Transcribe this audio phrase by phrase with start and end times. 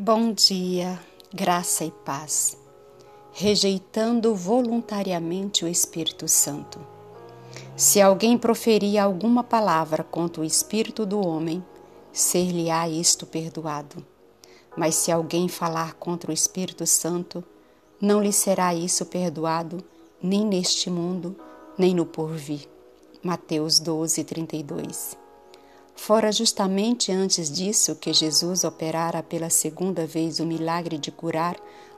[0.00, 0.96] Bom dia,
[1.34, 2.56] graça e paz.
[3.32, 6.78] Rejeitando voluntariamente o Espírito Santo.
[7.76, 11.64] Se alguém proferir alguma palavra contra o Espírito do homem,
[12.12, 14.06] ser-lhe-á isto perdoado.
[14.76, 17.42] Mas se alguém falar contra o Espírito Santo,
[18.00, 19.82] não lhe será isso perdoado,
[20.22, 21.34] nem neste mundo,
[21.76, 22.68] nem no porvir.
[23.20, 25.27] Mateus 12, 32.
[25.98, 31.56] Fora justamente antes disso que Jesus operara pela segunda vez o milagre de curar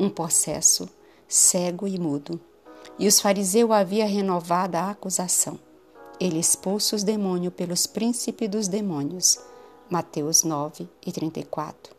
[0.00, 0.88] um possesso,
[1.28, 2.40] cego e mudo.
[2.98, 5.60] E os fariseus havia renovado a acusação.
[6.18, 9.38] Ele expulsa os demônios pelos príncipes dos demônios.
[9.90, 11.94] Mateus 9 e 34.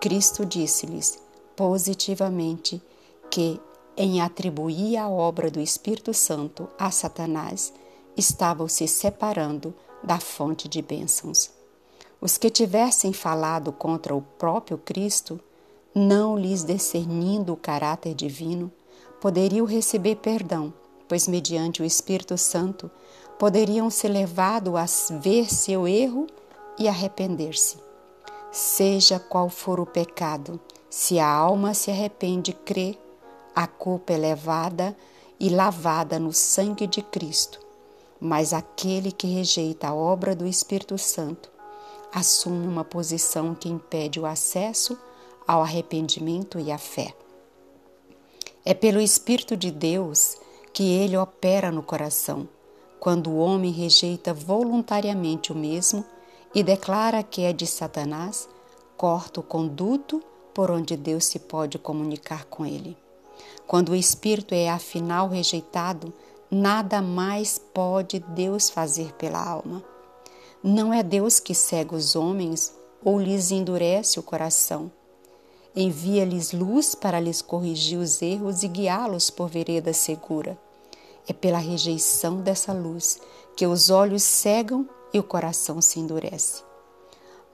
[0.00, 1.18] Cristo disse-lhes
[1.56, 2.80] positivamente
[3.28, 3.60] que,
[3.96, 7.72] em atribuir a obra do Espírito Santo a Satanás,
[8.16, 11.50] estavam se separando da fonte de bênçãos.
[12.20, 15.40] Os que tivessem falado contra o próprio Cristo,
[15.94, 18.72] não lhes discernindo o caráter divino,
[19.20, 20.72] poderiam receber perdão,
[21.08, 22.90] pois, mediante o Espírito Santo,
[23.38, 26.26] poderiam ser levados a ver seu erro
[26.78, 27.76] e arrepender-se.
[28.50, 32.98] Seja qual for o pecado, se a alma se arrepende e crê,
[33.54, 34.96] a culpa é levada
[35.38, 37.67] e lavada no sangue de Cristo
[38.20, 41.50] mas aquele que rejeita a obra do Espírito Santo
[42.12, 44.98] assume uma posição que impede o acesso
[45.46, 47.14] ao arrependimento e à fé.
[48.64, 50.36] É pelo Espírito de Deus
[50.72, 52.48] que ele opera no coração,
[53.00, 56.04] quando o homem rejeita voluntariamente o mesmo
[56.54, 58.48] e declara que é de Satanás,
[58.96, 62.96] corta o conduto por onde Deus se pode comunicar com ele.
[63.66, 66.12] Quando o Espírito é afinal rejeitado,
[66.50, 69.84] Nada mais pode Deus fazer pela alma.
[70.62, 74.90] Não é Deus que cega os homens ou lhes endurece o coração.
[75.76, 80.58] Envia-lhes luz para lhes corrigir os erros e guiá-los por vereda segura.
[81.28, 83.20] É pela rejeição dessa luz
[83.54, 86.62] que os olhos cegam e o coração se endurece.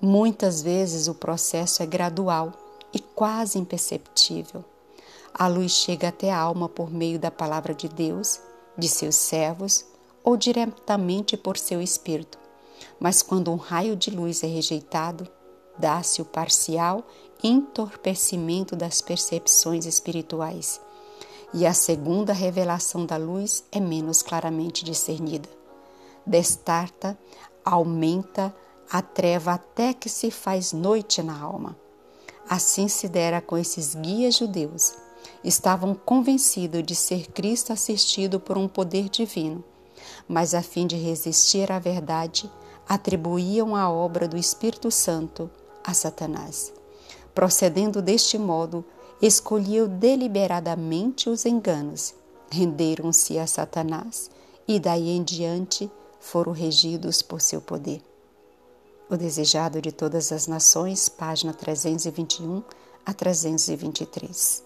[0.00, 2.52] Muitas vezes o processo é gradual
[2.92, 4.64] e quase imperceptível.
[5.34, 8.40] A luz chega até a alma por meio da palavra de Deus
[8.76, 9.84] de seus servos
[10.22, 12.38] ou diretamente por seu espírito.
[12.98, 15.28] Mas quando um raio de luz é rejeitado,
[15.78, 17.04] dá-se o parcial
[17.42, 20.80] entorpecimento das percepções espirituais,
[21.52, 25.48] e a segunda revelação da luz é menos claramente discernida.
[26.26, 27.18] Destarta,
[27.62, 28.54] aumenta
[28.90, 31.76] a treva até que se faz noite na alma.
[32.48, 34.94] Assim se dera com esses guias judeus
[35.44, 39.62] estavam convencidos de ser Cristo assistido por um poder divino,
[40.26, 42.50] mas a fim de resistir à verdade,
[42.88, 45.50] atribuíam a obra do Espírito Santo
[45.84, 46.72] a Satanás.
[47.34, 48.84] Procedendo deste modo,
[49.20, 52.14] escolhiam deliberadamente os enganos,
[52.50, 54.30] renderam-se a Satanás
[54.66, 55.90] e daí em diante
[56.20, 58.02] foram regidos por seu poder.
[59.10, 62.62] O Desejado de Todas as Nações, página 321
[63.04, 64.63] a 323.